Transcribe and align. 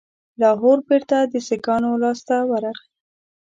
لاهور 0.41 0.77
بیرته 0.87 1.17
د 1.31 1.33
سیکهانو 1.47 1.89
لاسته 2.03 2.35
ورغی. 2.51 2.85